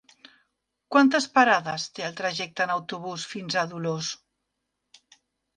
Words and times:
Quantes 0.95 1.27
parades 1.35 1.85
té 1.99 2.07
el 2.07 2.17
trajecte 2.21 2.67
en 2.67 2.73
autobús 2.77 3.27
fins 3.35 3.59
a 3.63 3.67
Dolors? 3.75 4.11